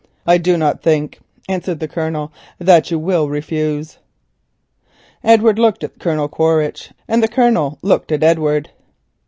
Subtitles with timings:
[0.25, 3.99] "I do not think," answered the Colonel, "that you will refuse."
[5.23, 8.71] Edward looked at Colonel Quaritch, and the Colonel looked at Edward.